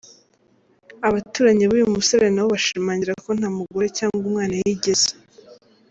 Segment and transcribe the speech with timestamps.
[1.07, 5.09] Abaturanyi b’uyu musore nabo bashimangira ko nta mugore cyangwa umwana yigeze.